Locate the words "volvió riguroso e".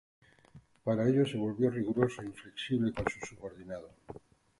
1.37-2.25